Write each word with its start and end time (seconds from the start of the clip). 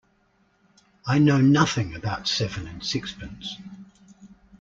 I 1.05 1.19
know 1.19 1.37
nothing 1.39 1.93
about 1.93 2.27
seven 2.27 2.65
and 2.65 2.83
sixpence. 2.83 3.57